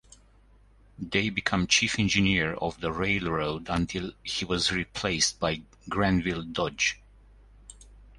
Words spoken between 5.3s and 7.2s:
by Grenville Dodge.